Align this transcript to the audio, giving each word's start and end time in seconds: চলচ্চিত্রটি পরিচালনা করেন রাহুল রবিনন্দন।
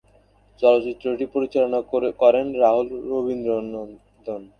চলচ্চিত্রটি 0.59 1.25
পরিচালনা 1.35 1.79
করেন 2.21 2.45
রাহুল 2.61 2.87
রবিনন্দন। 3.09 3.89